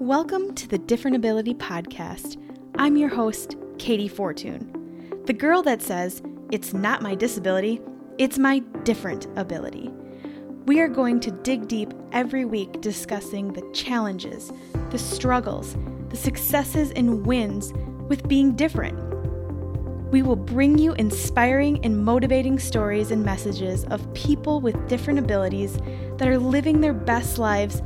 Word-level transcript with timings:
Welcome 0.00 0.54
to 0.54 0.68
the 0.68 0.78
Different 0.78 1.16
Ability 1.16 1.54
Podcast. 1.54 2.40
I'm 2.76 2.96
your 2.96 3.08
host, 3.08 3.56
Katey 3.78 4.08
Fortun, 4.08 5.26
the 5.26 5.32
girl 5.32 5.60
that 5.64 5.82
says, 5.82 6.22
It's 6.52 6.72
not 6.72 7.02
my 7.02 7.16
disability, 7.16 7.80
it's 8.16 8.38
my 8.38 8.60
different 8.84 9.26
ability. 9.34 9.90
We 10.66 10.78
are 10.78 10.86
going 10.86 11.18
to 11.18 11.32
dig 11.32 11.66
deep 11.66 11.92
every 12.12 12.44
week 12.44 12.80
discussing 12.80 13.52
the 13.52 13.68
challenges, 13.74 14.52
the 14.90 14.98
struggles, 14.98 15.76
the 16.10 16.16
successes, 16.16 16.92
and 16.92 17.26
wins 17.26 17.72
with 18.06 18.28
being 18.28 18.54
different. 18.54 18.96
We 20.12 20.22
will 20.22 20.36
bring 20.36 20.78
you 20.78 20.92
inspiring 20.92 21.84
and 21.84 22.04
motivating 22.04 22.60
stories 22.60 23.10
and 23.10 23.24
messages 23.24 23.84
of 23.86 24.14
people 24.14 24.60
with 24.60 24.88
different 24.88 25.18
abilities 25.18 25.76
that 26.18 26.28
are 26.28 26.38
living 26.38 26.80
their 26.80 26.94
best 26.94 27.38
lives 27.38 27.82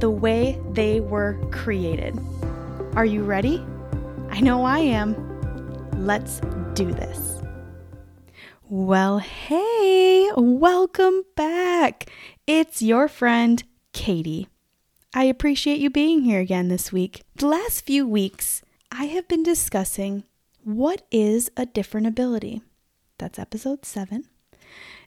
the 0.00 0.10
way 0.10 0.60
they 0.72 1.00
were 1.00 1.38
created. 1.50 2.18
Are 2.94 3.04
you 3.04 3.22
ready? 3.22 3.64
I 4.30 4.40
know 4.40 4.64
I 4.64 4.80
am. 4.80 5.14
Let's 6.04 6.40
do 6.74 6.92
this. 6.92 7.40
Well, 8.68 9.18
hey, 9.18 10.30
welcome 10.36 11.22
back. 11.36 12.10
It's 12.46 12.82
your 12.82 13.08
friend, 13.08 13.62
Katey. 13.92 14.48
I 15.14 15.24
appreciate 15.24 15.78
you 15.78 15.88
being 15.88 16.22
here 16.22 16.40
again 16.40 16.68
this 16.68 16.92
week. 16.92 17.22
The 17.36 17.46
last 17.46 17.86
few 17.86 18.06
weeks, 18.06 18.62
I 18.90 19.04
have 19.04 19.26
been 19.28 19.42
discussing 19.42 20.24
what 20.62 21.06
is 21.10 21.50
a 21.56 21.64
different 21.64 22.06
ability. 22.06 22.60
That's 23.18 23.38
episode 23.38 23.86
seven. 23.86 24.24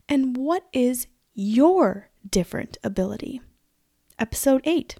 And 0.08 0.36
what 0.36 0.64
is 0.74 1.08
your 1.36 2.10
different 2.28 2.78
ability? 2.84 3.42
Episode 4.20 4.62
eight. 4.66 4.98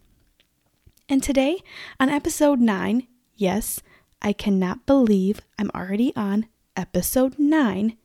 And 1.10 1.22
today, 1.22 1.62
on 2.00 2.08
episode 2.10 2.62
nine, 2.62 3.06
yes, 3.36 3.82
I 4.22 4.32
cannot 4.32 4.86
believe 4.86 5.42
I'm 5.58 5.70
already 5.76 6.14
on 6.16 6.48
episode 6.78 7.38
nine, 7.38 7.98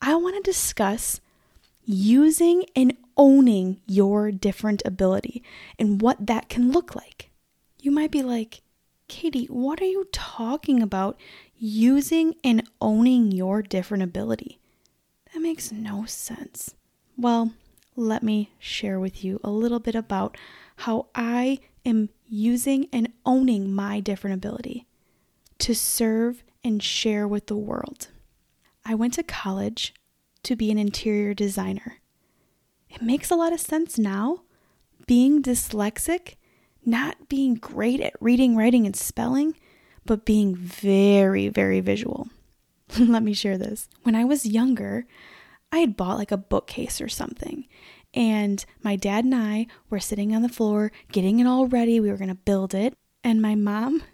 I 0.00 0.14
want 0.14 0.36
to 0.36 0.48
discuss 0.48 1.20
using 1.84 2.66
and 2.76 2.96
owning 3.16 3.80
your 3.88 4.30
different 4.30 4.80
ability 4.84 5.42
and 5.76 6.00
what 6.00 6.24
that 6.24 6.48
can 6.48 6.70
look 6.70 6.94
like. 6.94 7.30
You 7.80 7.90
might 7.90 8.12
be 8.12 8.22
like, 8.22 8.62
Katey, 9.08 9.50
what 9.50 9.80
are 9.80 9.86
you 9.86 10.06
talking 10.12 10.80
about 10.82 11.20
using 11.58 12.36
and 12.44 12.68
owning 12.80 13.32
your 13.32 13.60
different 13.60 14.04
ability? 14.04 14.60
That 15.32 15.40
makes 15.40 15.72
no 15.72 16.04
sense. 16.04 16.74
Well, 17.16 17.52
let 17.96 18.22
me 18.22 18.52
share 18.58 18.98
with 18.98 19.24
you 19.24 19.40
a 19.44 19.50
little 19.50 19.80
bit 19.80 19.94
about 19.94 20.36
how 20.76 21.06
I 21.14 21.60
am 21.84 22.10
using 22.26 22.88
and 22.92 23.12
owning 23.24 23.72
my 23.72 24.00
different 24.00 24.34
ability 24.34 24.86
to 25.58 25.74
serve 25.74 26.42
and 26.62 26.82
share 26.82 27.28
with 27.28 27.46
the 27.46 27.56
world. 27.56 28.08
I 28.84 28.94
went 28.94 29.14
to 29.14 29.22
college 29.22 29.94
to 30.42 30.56
be 30.56 30.70
an 30.70 30.78
interior 30.78 31.34
designer. 31.34 32.00
It 32.90 33.02
makes 33.02 33.30
a 33.30 33.36
lot 33.36 33.52
of 33.52 33.60
sense 33.60 33.98
now. 33.98 34.42
Being 35.06 35.42
dyslexic 35.42 36.34
not 36.86 37.28
being 37.28 37.54
great 37.54 38.00
at 38.00 38.14
reading, 38.20 38.56
writing, 38.56 38.86
and 38.86 38.96
spelling, 38.96 39.56
but 40.04 40.24
being 40.24 40.54
very, 40.54 41.48
very 41.48 41.80
visual. 41.80 42.28
Let 42.98 43.22
me 43.22 43.32
share 43.32 43.58
this. 43.58 43.88
When 44.02 44.14
I 44.14 44.24
was 44.24 44.46
younger, 44.46 45.06
I 45.74 45.78
had 45.78 45.96
bought 45.96 46.18
like 46.18 46.30
a 46.30 46.36
bookcase 46.36 47.00
or 47.00 47.08
something. 47.08 47.66
And 48.14 48.64
my 48.84 48.94
dad 48.94 49.24
and 49.24 49.34
I 49.34 49.66
were 49.90 49.98
sitting 49.98 50.32
on 50.32 50.42
the 50.42 50.48
floor 50.48 50.92
getting 51.10 51.40
it 51.40 51.48
all 51.48 51.66
ready. 51.66 51.98
We 51.98 52.10
were 52.10 52.16
going 52.16 52.28
to 52.28 52.36
build 52.36 52.74
it. 52.74 52.96
And 53.24 53.42
my 53.42 53.56
mom, 53.56 54.04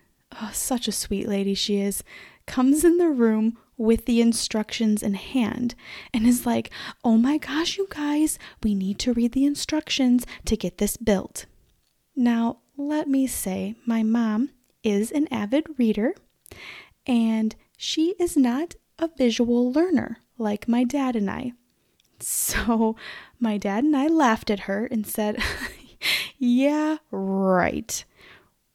oh, 0.41 0.53
such 0.55 0.89
a 0.89 0.93
sweet 0.93 1.29
lady 1.29 1.53
she 1.53 1.79
is, 1.79 2.03
comes 2.47 2.83
in 2.83 2.97
the 2.97 3.11
room 3.11 3.59
with 3.77 4.07
the 4.07 4.23
instructions 4.23 5.03
in 5.03 5.13
hand 5.13 5.75
and 6.15 6.27
is 6.27 6.47
like, 6.47 6.71
oh 7.05 7.19
my 7.19 7.37
gosh, 7.37 7.77
you 7.77 7.87
guys, 7.91 8.39
we 8.63 8.75
need 8.75 8.99
to 9.01 9.13
read 9.13 9.33
the 9.33 9.45
instructions 9.45 10.25
to 10.47 10.57
get 10.57 10.79
this 10.79 10.97
built. 10.97 11.45
Now, 12.17 12.61
let 12.79 13.07
me 13.07 13.27
say, 13.27 13.75
my 13.85 14.03
mom 14.03 14.49
is 14.83 15.13
an 15.13 15.29
avid 15.31 15.67
reader 15.77 16.15
and 17.07 17.55
she 17.77 18.15
is 18.19 18.35
not 18.35 18.77
a 18.99 19.11
visual 19.15 19.71
learner 19.71 20.21
like 20.41 20.67
my 20.69 20.85
dad 20.85 21.17
and 21.17 21.31
I. 21.31 21.53
So, 22.23 22.97
my 23.39 23.57
dad 23.57 23.83
and 23.83 23.97
I 23.97 24.07
laughed 24.07 24.51
at 24.51 24.61
her 24.61 24.85
and 24.85 25.07
said, 25.07 25.43
Yeah, 26.39 26.99
right. 27.11 28.05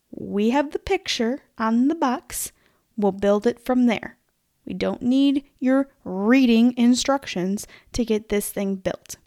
We 0.09 0.49
have 0.49 0.71
the 0.71 0.79
picture 0.79 1.43
on 1.59 1.87
the 1.87 1.93
box. 1.93 2.51
We'll 2.97 3.11
build 3.11 3.45
it 3.45 3.63
from 3.63 3.85
there. 3.85 4.17
We 4.65 4.73
don't 4.73 5.03
need 5.03 5.43
your 5.59 5.89
reading 6.03 6.73
instructions 6.75 7.67
to 7.93 8.03
get 8.03 8.29
this 8.29 8.49
thing 8.49 8.77
built. 8.77 9.17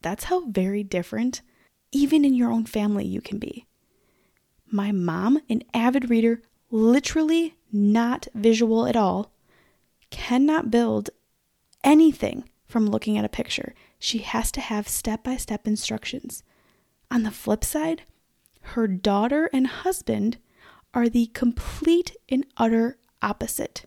That's 0.00 0.24
how 0.24 0.46
very 0.46 0.84
different 0.84 1.42
even 1.92 2.24
in 2.24 2.34
your 2.34 2.52
own 2.52 2.66
family, 2.66 3.06
you 3.06 3.20
can 3.20 3.38
be. 3.38 3.66
My 4.70 4.92
mom, 4.92 5.40
an 5.48 5.62
avid 5.72 6.10
reader, 6.10 6.42
literally 6.70 7.54
not 7.72 8.28
visual 8.34 8.86
at 8.86 8.96
all, 8.96 9.32
cannot 10.10 10.70
build 10.70 11.10
anything 11.86 12.44
from 12.66 12.86
looking 12.86 13.16
at 13.16 13.24
a 13.24 13.30
picture. 13.30 13.72
She 13.98 14.18
has 14.18 14.52
to 14.52 14.60
have 14.60 14.88
step 14.88 15.24
by 15.24 15.36
step 15.36 15.66
instructions. 15.66 16.42
On 17.10 17.22
the 17.22 17.30
flip 17.30 17.64
side, 17.64 18.02
her 18.60 18.86
daughter 18.86 19.48
and 19.52 19.66
husband 19.66 20.36
are 20.92 21.08
the 21.08 21.26
complete 21.28 22.16
and 22.28 22.44
utter 22.56 22.98
opposite. 23.22 23.86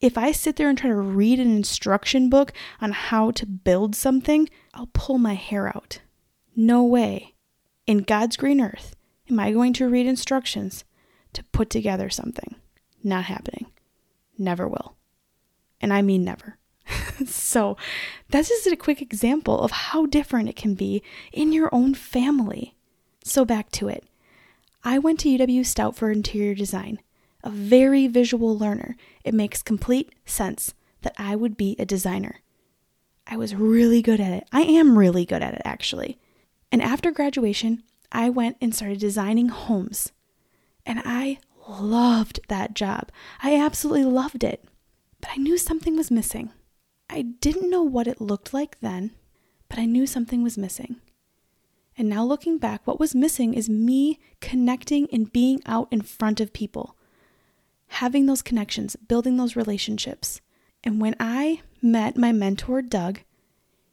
If 0.00 0.16
I 0.16 0.32
sit 0.32 0.56
there 0.56 0.68
and 0.68 0.78
try 0.78 0.90
to 0.90 0.96
read 0.96 1.40
an 1.40 1.50
instruction 1.54 2.30
book 2.30 2.52
on 2.80 2.92
how 2.92 3.32
to 3.32 3.46
build 3.46 3.94
something, 3.94 4.48
I'll 4.72 4.90
pull 4.92 5.18
my 5.18 5.34
hair 5.34 5.68
out. 5.68 6.00
No 6.54 6.84
way. 6.84 7.34
In 7.86 7.98
God's 7.98 8.36
green 8.36 8.60
earth 8.60 8.94
am 9.30 9.40
I 9.40 9.52
going 9.52 9.72
to 9.74 9.88
read 9.88 10.06
instructions 10.06 10.84
to 11.32 11.42
put 11.44 11.68
together 11.68 12.08
something. 12.10 12.54
Not 13.02 13.24
happening. 13.24 13.66
Never 14.38 14.68
will. 14.68 14.96
And 15.80 15.92
I 15.92 16.02
mean 16.02 16.24
never. 16.24 16.57
So, 17.48 17.78
that's 18.28 18.50
just 18.50 18.66
a 18.66 18.76
quick 18.76 19.00
example 19.00 19.62
of 19.62 19.70
how 19.70 20.04
different 20.04 20.50
it 20.50 20.56
can 20.56 20.74
be 20.74 21.02
in 21.32 21.50
your 21.50 21.70
own 21.72 21.94
family. 21.94 22.74
So, 23.24 23.46
back 23.46 23.70
to 23.72 23.88
it. 23.88 24.04
I 24.84 24.98
went 24.98 25.20
to 25.20 25.30
UW 25.30 25.64
Stout 25.64 25.96
for 25.96 26.10
interior 26.10 26.54
design, 26.54 27.00
a 27.42 27.48
very 27.48 28.06
visual 28.06 28.56
learner. 28.56 28.96
It 29.24 29.32
makes 29.32 29.62
complete 29.62 30.14
sense 30.26 30.74
that 31.00 31.14
I 31.16 31.36
would 31.36 31.56
be 31.56 31.74
a 31.78 31.86
designer. 31.86 32.42
I 33.26 33.38
was 33.38 33.54
really 33.54 34.02
good 34.02 34.20
at 34.20 34.32
it. 34.32 34.46
I 34.52 34.62
am 34.62 34.98
really 34.98 35.24
good 35.24 35.42
at 35.42 35.54
it, 35.54 35.62
actually. 35.64 36.18
And 36.70 36.82
after 36.82 37.10
graduation, 37.10 37.82
I 38.12 38.28
went 38.28 38.58
and 38.60 38.74
started 38.74 39.00
designing 39.00 39.48
homes. 39.48 40.12
And 40.84 41.00
I 41.02 41.38
loved 41.66 42.40
that 42.48 42.74
job. 42.74 43.10
I 43.42 43.56
absolutely 43.56 44.04
loved 44.04 44.44
it. 44.44 44.64
But 45.22 45.30
I 45.32 45.36
knew 45.36 45.56
something 45.56 45.96
was 45.96 46.10
missing. 46.10 46.52
I 47.10 47.22
didn't 47.22 47.70
know 47.70 47.82
what 47.82 48.06
it 48.06 48.20
looked 48.20 48.52
like 48.52 48.80
then, 48.80 49.12
but 49.68 49.78
I 49.78 49.86
knew 49.86 50.06
something 50.06 50.42
was 50.42 50.58
missing. 50.58 50.96
And 51.96 52.08
now 52.08 52.24
looking 52.24 52.58
back, 52.58 52.86
what 52.86 53.00
was 53.00 53.14
missing 53.14 53.54
is 53.54 53.68
me 53.68 54.20
connecting 54.40 55.08
and 55.12 55.32
being 55.32 55.60
out 55.66 55.88
in 55.90 56.02
front 56.02 56.40
of 56.40 56.52
people, 56.52 56.96
having 57.88 58.26
those 58.26 58.42
connections, 58.42 58.94
building 58.96 59.36
those 59.36 59.56
relationships. 59.56 60.40
And 60.84 61.00
when 61.00 61.16
I 61.18 61.62
met 61.82 62.16
my 62.16 62.30
mentor, 62.30 62.82
Doug, 62.82 63.20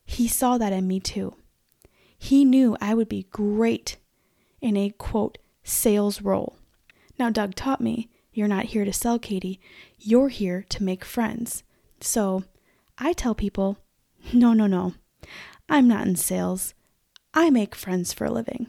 he 0.05 0.27
saw 0.27 0.57
that 0.59 0.73
in 0.73 0.87
me 0.87 0.99
too. 0.99 1.35
He 2.17 2.45
knew 2.45 2.77
I 2.79 2.93
would 2.93 3.09
be 3.09 3.27
great 3.31 3.97
in 4.61 4.77
a 4.77 4.91
quote, 4.91 5.37
sales 5.63 6.21
role. 6.21 6.57
Now, 7.17 7.29
Doug 7.29 7.55
taught 7.55 7.81
me 7.81 8.09
you're 8.35 8.47
not 8.49 8.65
here 8.65 8.83
to 8.83 8.91
sell, 8.91 9.17
Katey. 9.17 9.59
You're 9.97 10.27
here 10.27 10.65
to 10.69 10.83
make 10.83 11.05
friends. 11.05 11.63
So 12.01 12.43
I 12.97 13.13
tell 13.13 13.35
people, 13.35 13.77
no, 14.33 14.53
no, 14.53 14.67
no. 14.67 14.93
I'm 15.67 15.87
not 15.87 16.07
in 16.07 16.15
sales. 16.15 16.73
I 17.33 17.49
make 17.49 17.75
friends 17.75 18.13
for 18.13 18.25
a 18.25 18.31
living. 18.31 18.67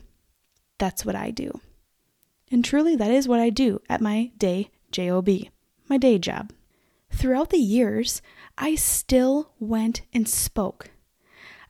That's 0.78 1.04
what 1.04 1.14
I 1.16 1.30
do. 1.30 1.60
And 2.50 2.64
truly, 2.64 2.96
that 2.96 3.10
is 3.10 3.28
what 3.28 3.40
I 3.40 3.50
do 3.50 3.80
at 3.88 4.00
my 4.00 4.30
day 4.38 4.70
job, 4.90 5.28
my 5.88 5.98
day 5.98 6.18
job. 6.18 6.52
Throughout 7.10 7.50
the 7.50 7.58
years, 7.58 8.22
I 8.58 8.74
still 8.74 9.52
went 9.58 10.02
and 10.12 10.28
spoke 10.28 10.90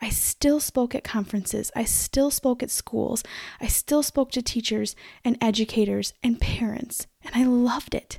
I 0.00 0.10
still 0.10 0.60
spoke 0.60 0.94
at 0.94 1.04
conferences. 1.04 1.72
I 1.74 1.84
still 1.84 2.30
spoke 2.30 2.62
at 2.62 2.70
schools. 2.70 3.22
I 3.60 3.66
still 3.66 4.02
spoke 4.02 4.30
to 4.32 4.42
teachers 4.42 4.94
and 5.24 5.38
educators 5.40 6.12
and 6.22 6.40
parents, 6.40 7.06
and 7.22 7.34
I 7.34 7.44
loved 7.44 7.94
it. 7.94 8.18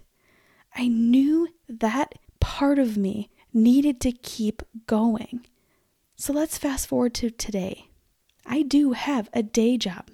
I 0.76 0.88
knew 0.88 1.50
that 1.70 2.16
part 2.40 2.80
of 2.80 2.98
me 2.98 3.32
needed 3.58 4.00
to 4.02 4.12
keep 4.12 4.62
going. 4.86 5.46
So 6.16 6.32
let's 6.32 6.58
fast 6.58 6.88
forward 6.88 7.14
to 7.16 7.30
today. 7.30 7.90
I 8.46 8.62
do 8.62 8.94
have 8.94 9.30
a 9.34 9.44
day 9.44 9.78
job. 9.78 10.08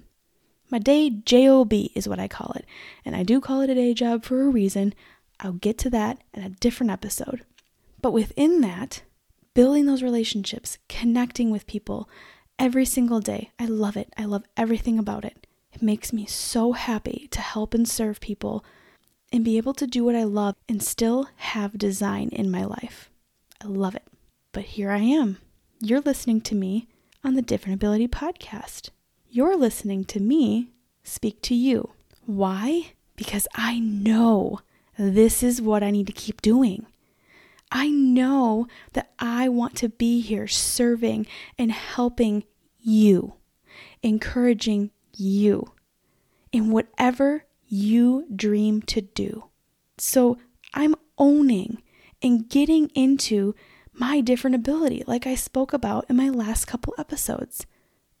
My 0.70 0.78
day 0.78 1.10
job 1.10 1.72
is 1.72 2.08
what 2.08 2.18
I 2.18 2.26
call 2.26 2.52
it. 2.56 2.64
And 3.04 3.14
I 3.14 3.22
do 3.22 3.40
call 3.40 3.60
it 3.60 3.70
a 3.70 3.74
day 3.74 3.94
job 3.94 4.24
for 4.24 4.42
a 4.42 4.48
reason. 4.48 4.94
I'll 5.40 5.52
get 5.52 5.78
to 5.78 5.90
that 5.90 6.22
in 6.32 6.42
a 6.42 6.48
different 6.48 6.90
episode. 6.90 7.42
But 8.00 8.12
within 8.12 8.60
that, 8.62 9.02
building 9.54 9.86
those 9.86 10.02
relationships, 10.02 10.78
connecting 10.88 11.50
with 11.50 11.66
people 11.66 12.08
every 12.58 12.84
single 12.84 13.20
day, 13.20 13.52
I 13.58 13.66
love 13.66 13.96
it. 13.96 14.12
I 14.18 14.24
love 14.24 14.44
everything 14.56 14.98
about 14.98 15.24
it. 15.24 15.46
It 15.72 15.82
makes 15.82 16.12
me 16.12 16.26
so 16.26 16.72
happy 16.72 17.28
to 17.30 17.40
help 17.40 17.74
and 17.74 17.88
serve 17.88 18.20
people 18.20 18.64
and 19.32 19.44
be 19.44 19.56
able 19.56 19.74
to 19.74 19.86
do 19.86 20.04
what 20.04 20.14
I 20.14 20.24
love 20.24 20.56
and 20.68 20.82
still 20.82 21.28
have 21.36 21.78
design 21.78 22.28
in 22.28 22.50
my 22.50 22.64
life. 22.64 23.10
I 23.64 23.68
love 23.68 23.94
it. 23.94 24.06
But 24.52 24.64
here 24.64 24.90
I 24.90 24.98
am. 24.98 25.38
You're 25.80 26.02
listening 26.02 26.42
to 26.42 26.54
me 26.54 26.86
on 27.24 27.34
the 27.34 27.40
Different 27.40 27.76
Ability 27.76 28.08
podcast. 28.08 28.90
You're 29.30 29.56
listening 29.56 30.04
to 30.06 30.20
me 30.20 30.68
speak 31.02 31.40
to 31.42 31.54
you. 31.54 31.90
Why? 32.26 32.92
Because 33.16 33.48
I 33.54 33.78
know 33.78 34.60
this 34.98 35.42
is 35.42 35.62
what 35.62 35.82
I 35.82 35.90
need 35.90 36.06
to 36.08 36.12
keep 36.12 36.42
doing. 36.42 36.86
I 37.72 37.88
know 37.88 38.66
that 38.92 39.12
I 39.18 39.48
want 39.48 39.76
to 39.76 39.88
be 39.88 40.20
here 40.20 40.46
serving 40.46 41.26
and 41.58 41.72
helping 41.72 42.44
you, 42.78 43.34
encouraging 44.02 44.90
you 45.16 45.72
in 46.52 46.70
whatever 46.70 47.46
you 47.66 48.26
dream 48.34 48.82
to 48.82 49.00
do. 49.00 49.44
So 49.96 50.36
I'm 50.74 50.94
owning 51.16 51.82
and 52.24 52.48
getting 52.48 52.88
into 52.94 53.54
my 53.92 54.22
different 54.22 54.56
ability, 54.56 55.04
like 55.06 55.26
I 55.26 55.34
spoke 55.34 55.74
about 55.74 56.06
in 56.08 56.16
my 56.16 56.30
last 56.30 56.64
couple 56.64 56.94
episodes. 56.96 57.66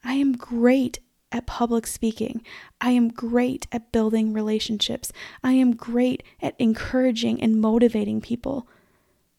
I 0.04 0.12
am 0.12 0.36
great 0.36 1.00
at 1.32 1.46
public 1.46 1.86
speaking. 1.86 2.44
I 2.82 2.90
am 2.90 3.08
great 3.08 3.66
at 3.72 3.90
building 3.92 4.34
relationships. 4.34 5.10
I 5.42 5.52
am 5.52 5.74
great 5.74 6.22
at 6.42 6.54
encouraging 6.58 7.40
and 7.42 7.60
motivating 7.60 8.20
people. 8.20 8.68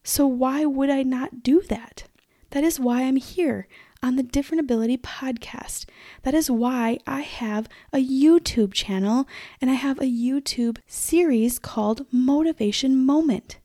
So, 0.02 0.26
why 0.26 0.64
would 0.64 0.90
I 0.90 1.04
not 1.04 1.44
do 1.44 1.62
that? 1.62 2.04
That 2.50 2.64
is 2.64 2.80
why 2.80 3.02
I'm 3.02 3.16
here 3.16 3.68
on 4.02 4.16
the 4.16 4.22
Different 4.22 4.60
Ability 4.60 4.98
podcast. 4.98 5.86
That 6.22 6.34
is 6.34 6.50
why 6.50 6.98
I 7.06 7.20
have 7.20 7.68
a 7.92 8.04
YouTube 8.04 8.72
channel 8.72 9.26
and 9.60 9.70
I 9.70 9.74
have 9.74 9.98
a 9.98 10.12
YouTube 10.12 10.78
series 10.86 11.58
called 11.60 12.06
Motivation 12.12 13.04
Moment. 13.04 13.58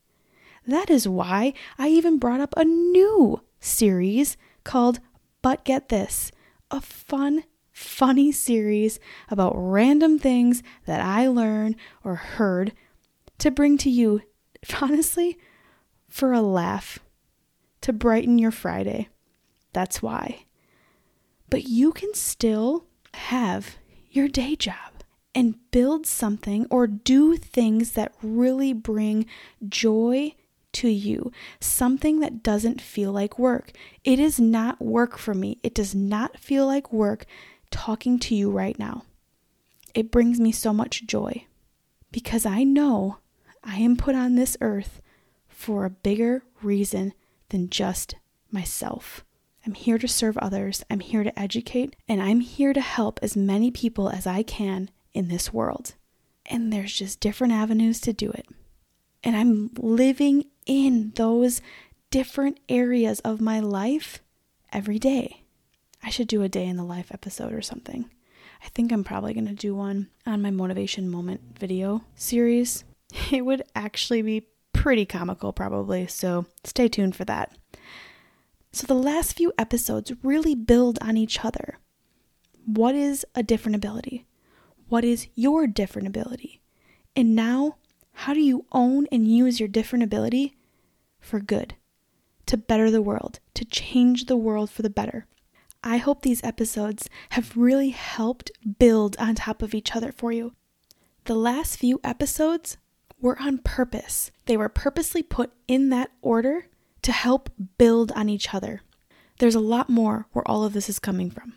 That 0.67 0.89
is 0.89 1.07
why 1.07 1.53
I 1.77 1.89
even 1.89 2.19
brought 2.19 2.41
up 2.41 2.53
a 2.55 2.63
new 2.63 3.41
series 3.59 4.37
called 4.63 4.99
But 5.41 5.63
Get 5.63 5.89
This, 5.89 6.31
a 6.69 6.79
fun, 6.79 7.43
funny 7.71 8.31
series 8.31 8.99
about 9.29 9.53
random 9.55 10.19
things 10.19 10.61
that 10.85 11.01
I 11.01 11.27
learned 11.27 11.77
or 12.03 12.15
heard 12.15 12.73
to 13.39 13.49
bring 13.49 13.77
to 13.79 13.89
you, 13.89 14.21
honestly, 14.81 15.39
for 16.07 16.31
a 16.31 16.41
laugh, 16.41 16.99
to 17.81 17.91
brighten 17.91 18.37
your 18.37 18.51
Friday. 18.51 19.09
That's 19.73 20.01
why. 20.01 20.45
But 21.49 21.67
you 21.67 21.91
can 21.91 22.13
still 22.13 22.85
have 23.13 23.77
your 24.09 24.27
day 24.27 24.55
job 24.55 25.03
and 25.33 25.55
build 25.71 26.05
something 26.05 26.67
or 26.69 26.85
do 26.85 27.35
things 27.35 27.93
that 27.93 28.13
really 28.21 28.73
bring 28.73 29.25
joy 29.67 30.35
to 30.73 30.87
you, 30.87 31.31
something 31.59 32.19
that 32.19 32.43
doesn't 32.43 32.81
feel 32.81 33.11
like 33.11 33.39
work. 33.39 33.71
It 34.03 34.19
is 34.19 34.39
not 34.39 34.81
work 34.81 35.17
for 35.17 35.33
me. 35.33 35.59
It 35.63 35.73
does 35.73 35.93
not 35.95 36.37
feel 36.37 36.65
like 36.65 36.93
work 36.93 37.25
talking 37.69 38.19
to 38.19 38.35
you 38.35 38.49
right 38.49 38.77
now. 38.77 39.03
It 39.93 40.11
brings 40.11 40.39
me 40.39 40.51
so 40.51 40.73
much 40.73 41.05
joy 41.05 41.45
because 42.11 42.45
I 42.45 42.63
know 42.63 43.17
I 43.63 43.77
am 43.77 43.97
put 43.97 44.15
on 44.15 44.35
this 44.35 44.57
earth 44.61 45.01
for 45.47 45.85
a 45.85 45.89
bigger 45.89 46.43
reason 46.61 47.13
than 47.49 47.69
just 47.69 48.15
myself. 48.51 49.23
I'm 49.65 49.75
here 49.75 49.99
to 49.99 50.07
serve 50.07 50.37
others, 50.37 50.83
I'm 50.89 51.01
here 51.01 51.23
to 51.23 51.39
educate, 51.39 51.95
and 52.07 52.21
I'm 52.21 52.39
here 52.39 52.73
to 52.73 52.81
help 52.81 53.19
as 53.21 53.37
many 53.37 53.69
people 53.69 54.09
as 54.09 54.25
I 54.25 54.41
can 54.43 54.89
in 55.13 55.27
this 55.27 55.53
world. 55.53 55.93
And 56.47 56.73
there's 56.73 56.93
just 56.93 57.19
different 57.19 57.53
avenues 57.53 58.01
to 58.01 58.13
do 58.13 58.31
it. 58.31 58.47
And 59.23 59.35
I'm 59.35 59.69
living 59.77 60.45
in 60.65 61.11
those 61.15 61.61
different 62.09 62.59
areas 62.69 63.19
of 63.21 63.41
my 63.41 63.59
life 63.59 64.21
every 64.71 64.99
day. 64.99 65.43
I 66.03 66.09
should 66.09 66.27
do 66.27 66.43
a 66.43 66.49
day 66.49 66.65
in 66.65 66.77
the 66.77 66.83
life 66.83 67.11
episode 67.11 67.53
or 67.53 67.61
something. 67.61 68.09
I 68.63 68.69
think 68.69 68.91
I'm 68.91 69.03
probably 69.03 69.33
going 69.33 69.47
to 69.47 69.53
do 69.53 69.73
one 69.73 70.09
on 70.25 70.41
my 70.41 70.51
motivation 70.51 71.09
moment 71.09 71.41
video 71.59 72.03
series. 72.15 72.83
It 73.31 73.43
would 73.45 73.63
actually 73.75 74.21
be 74.21 74.47
pretty 74.71 75.05
comical, 75.05 75.51
probably, 75.51 76.07
so 76.07 76.45
stay 76.63 76.87
tuned 76.87 77.15
for 77.15 77.25
that. 77.25 77.57
So, 78.71 78.87
the 78.87 78.93
last 78.93 79.35
few 79.35 79.51
episodes 79.57 80.13
really 80.23 80.55
build 80.55 80.97
on 81.01 81.17
each 81.17 81.43
other. 81.43 81.79
What 82.65 82.95
is 82.95 83.25
a 83.35 83.43
different 83.43 83.75
ability? 83.75 84.25
What 84.87 85.03
is 85.03 85.27
your 85.35 85.67
different 85.67 86.07
ability? 86.07 86.61
And 87.15 87.35
now, 87.35 87.75
how 88.21 88.35
do 88.35 88.39
you 88.39 88.67
own 88.71 89.07
and 89.11 89.27
use 89.27 89.59
your 89.59 89.67
different 89.67 90.03
ability 90.03 90.55
for 91.19 91.39
good, 91.39 91.73
to 92.45 92.55
better 92.55 92.91
the 92.91 93.01
world, 93.01 93.39
to 93.55 93.65
change 93.65 94.25
the 94.25 94.37
world 94.37 94.69
for 94.69 94.83
the 94.83 94.91
better? 94.91 95.25
I 95.83 95.97
hope 95.97 96.21
these 96.21 96.43
episodes 96.43 97.09
have 97.31 97.57
really 97.57 97.89
helped 97.89 98.51
build 98.77 99.15
on 99.17 99.33
top 99.33 99.63
of 99.63 99.73
each 99.73 99.95
other 99.95 100.11
for 100.11 100.31
you. 100.31 100.53
The 101.25 101.33
last 101.33 101.77
few 101.77 101.99
episodes 102.03 102.77
were 103.19 103.41
on 103.41 103.57
purpose, 103.57 104.29
they 104.45 104.55
were 104.55 104.69
purposely 104.69 105.23
put 105.23 105.51
in 105.67 105.89
that 105.89 106.11
order 106.21 106.67
to 107.01 107.11
help 107.11 107.49
build 107.79 108.11
on 108.11 108.29
each 108.29 108.53
other. 108.53 108.83
There's 109.39 109.55
a 109.55 109.59
lot 109.59 109.89
more 109.89 110.27
where 110.31 110.47
all 110.47 110.63
of 110.63 110.73
this 110.73 110.89
is 110.89 110.99
coming 110.99 111.31
from. 111.31 111.53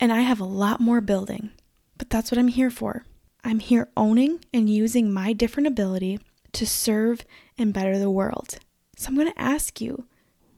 And 0.00 0.10
I 0.10 0.22
have 0.22 0.40
a 0.40 0.44
lot 0.44 0.80
more 0.80 1.02
building, 1.02 1.50
but 1.98 2.08
that's 2.08 2.30
what 2.30 2.38
I'm 2.38 2.48
here 2.48 2.70
for. 2.70 3.04
I'm 3.44 3.60
here 3.60 3.88
owning 3.96 4.44
and 4.52 4.68
using 4.68 5.12
my 5.12 5.32
different 5.32 5.66
ability 5.66 6.20
to 6.52 6.66
serve 6.66 7.24
and 7.56 7.72
better 7.72 7.98
the 7.98 8.10
world. 8.10 8.58
So 8.96 9.08
I'm 9.08 9.14
going 9.14 9.32
to 9.32 9.40
ask 9.40 9.80
you 9.80 10.06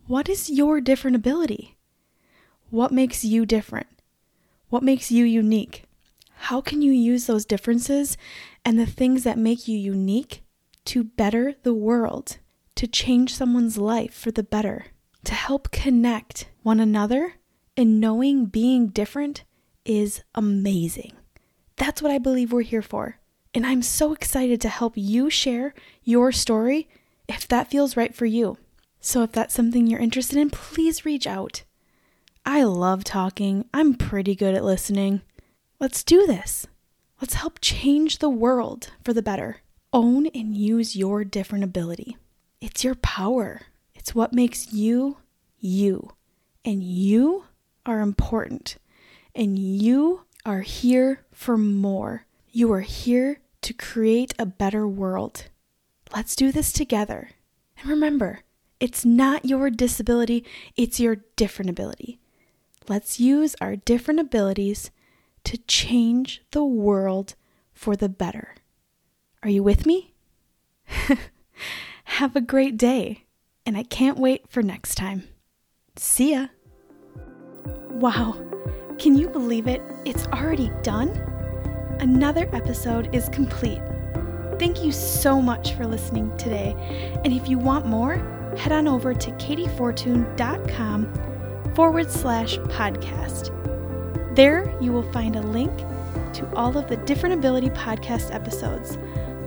what 0.06 0.28
is 0.28 0.50
your 0.50 0.80
different 0.80 1.16
ability? 1.16 1.76
What 2.70 2.92
makes 2.92 3.24
you 3.24 3.46
different? 3.46 3.86
What 4.68 4.82
makes 4.82 5.10
you 5.10 5.24
unique? 5.24 5.84
How 6.44 6.60
can 6.60 6.82
you 6.82 6.92
use 6.92 7.26
those 7.26 7.44
differences 7.44 8.16
and 8.64 8.78
the 8.78 8.86
things 8.86 9.24
that 9.24 9.38
make 9.38 9.68
you 9.68 9.76
unique 9.76 10.42
to 10.86 11.04
better 11.04 11.54
the 11.62 11.74
world? 11.74 12.38
to 12.80 12.86
change 12.86 13.34
someone's 13.34 13.76
life 13.76 14.14
for 14.14 14.30
the 14.30 14.42
better, 14.42 14.86
to 15.22 15.34
help 15.34 15.70
connect 15.70 16.48
one 16.62 16.80
another, 16.80 17.34
and 17.76 18.00
knowing 18.00 18.46
being 18.46 18.88
different 18.88 19.44
is 19.84 20.22
amazing. 20.34 21.12
That's 21.80 22.02
what 22.02 22.12
I 22.12 22.18
believe 22.18 22.52
we're 22.52 22.60
here 22.60 22.82
for. 22.82 23.16
And 23.54 23.64
I'm 23.64 23.80
so 23.80 24.12
excited 24.12 24.60
to 24.60 24.68
help 24.68 24.92
you 24.96 25.30
share 25.30 25.72
your 26.04 26.30
story 26.30 26.90
if 27.26 27.48
that 27.48 27.70
feels 27.70 27.96
right 27.96 28.14
for 28.14 28.26
you. 28.26 28.58
So 29.00 29.22
if 29.22 29.32
that's 29.32 29.54
something 29.54 29.86
you're 29.86 29.98
interested 29.98 30.36
in, 30.36 30.50
please 30.50 31.06
reach 31.06 31.26
out. 31.26 31.62
I 32.44 32.64
love 32.64 33.02
talking, 33.02 33.64
I'm 33.72 33.94
pretty 33.94 34.34
good 34.34 34.54
at 34.54 34.62
listening. 34.62 35.22
Let's 35.78 36.04
do 36.04 36.26
this. 36.26 36.66
Let's 37.18 37.32
help 37.32 37.60
change 37.62 38.18
the 38.18 38.28
world 38.28 38.90
for 39.02 39.14
the 39.14 39.22
better. 39.22 39.62
Own 39.90 40.26
and 40.26 40.54
use 40.54 40.96
your 40.96 41.24
different 41.24 41.64
ability. 41.64 42.18
It's 42.60 42.84
your 42.84 42.96
power. 42.96 43.62
It's 43.94 44.14
what 44.14 44.34
makes 44.34 44.70
you 44.74 45.16
you. 45.58 46.10
And 46.62 46.82
you 46.82 47.46
are 47.86 48.00
important. 48.00 48.76
And 49.34 49.58
you 49.58 50.26
are 50.44 50.60
here 50.60 51.24
for 51.32 51.56
more. 51.56 52.26
You 52.50 52.72
are 52.72 52.80
here 52.80 53.40
to 53.62 53.72
create 53.72 54.34
a 54.38 54.46
better 54.46 54.86
world. 54.86 55.44
Let's 56.14 56.34
do 56.34 56.50
this 56.50 56.72
together. 56.72 57.30
And 57.78 57.90
remember, 57.90 58.40
it's 58.78 59.04
not 59.04 59.44
your 59.44 59.70
disability, 59.70 60.44
it's 60.76 60.98
your 60.98 61.18
different 61.36 61.70
ability. 61.70 62.18
Let's 62.88 63.20
use 63.20 63.54
our 63.60 63.76
different 63.76 64.20
abilities 64.20 64.90
to 65.44 65.58
change 65.58 66.42
the 66.50 66.64
world 66.64 67.34
for 67.72 67.94
the 67.94 68.08
better. 68.08 68.56
Are 69.42 69.50
you 69.50 69.62
with 69.62 69.86
me? 69.86 70.14
Have 72.04 72.34
a 72.34 72.40
great 72.40 72.76
day, 72.76 73.24
and 73.64 73.76
I 73.76 73.82
can't 73.82 74.18
wait 74.18 74.48
for 74.48 74.62
next 74.62 74.96
time. 74.96 75.28
See 75.96 76.32
ya! 76.32 76.48
Wow, 77.90 78.42
can 79.00 79.16
you 79.16 79.28
believe 79.30 79.66
it? 79.66 79.80
It's 80.04 80.26
already 80.26 80.70
done? 80.82 81.08
Another 82.00 82.46
episode 82.52 83.14
is 83.14 83.30
complete. 83.30 83.80
Thank 84.58 84.84
you 84.84 84.92
so 84.92 85.40
much 85.40 85.72
for 85.72 85.86
listening 85.86 86.36
today, 86.36 86.76
and 87.24 87.32
if 87.32 87.48
you 87.48 87.58
want 87.58 87.86
more, 87.86 88.16
head 88.58 88.72
on 88.72 88.86
over 88.86 89.14
to 89.14 89.30
kateyfortun.com 89.32 91.72
forward 91.74 92.10
slash 92.10 92.58
podcast. 92.58 93.56
There 94.36 94.70
you 94.82 94.92
will 94.92 95.10
find 95.12 95.34
a 95.34 95.40
link 95.40 95.74
to 96.34 96.46
all 96.54 96.76
of 96.76 96.86
the 96.88 96.98
Different 96.98 97.34
Ability 97.34 97.70
podcast 97.70 98.34
episodes, 98.34 98.98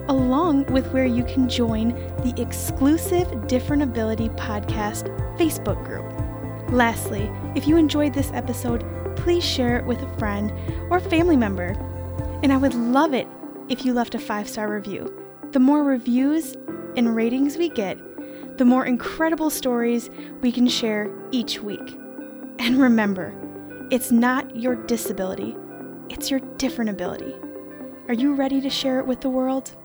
along 0.07 0.65
with 0.73 0.87
where 0.87 1.05
you 1.05 1.23
can 1.25 1.47
join 1.47 1.89
the 2.23 2.33
exclusive 2.41 3.45
Different 3.45 3.83
Ability 3.83 4.29
podcast 4.29 5.15
Facebook 5.37 5.85
group. 5.85 6.11
Lastly, 6.71 7.29
if 7.53 7.67
you 7.67 7.77
enjoyed 7.77 8.15
this 8.15 8.31
episode, 8.33 8.83
please 9.15 9.43
share 9.43 9.77
it 9.77 9.85
with 9.85 10.01
a 10.01 10.17
friend 10.17 10.51
or 10.89 10.99
family 10.99 11.37
member. 11.37 11.69
And 12.43 12.51
I 12.51 12.57
would 12.57 12.73
love 12.73 13.13
it 13.13 13.27
if 13.69 13.85
you 13.85 13.93
left 13.93 14.15
a 14.15 14.19
five 14.19 14.49
star 14.49 14.71
review. 14.71 15.13
The 15.51 15.59
more 15.59 15.83
reviews 15.83 16.55
and 16.95 17.15
ratings 17.15 17.57
we 17.57 17.69
get, 17.69 17.97
the 18.57 18.65
more 18.65 18.85
incredible 18.85 19.49
stories 19.49 20.09
we 20.41 20.51
can 20.51 20.67
share 20.67 21.11
each 21.31 21.61
week. 21.61 21.97
And 22.59 22.79
remember, 22.79 23.33
it's 23.91 24.11
not 24.11 24.55
your 24.55 24.75
disability, 24.75 25.55
it's 26.09 26.29
your 26.29 26.39
different 26.57 26.89
ability. 26.89 27.35
Are 28.07 28.13
you 28.13 28.33
ready 28.33 28.61
to 28.61 28.69
share 28.69 28.99
it 28.99 29.07
with 29.07 29.21
the 29.21 29.29
world? 29.29 29.75